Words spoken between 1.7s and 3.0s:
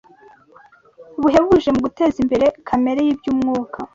mu guteza imbere kamere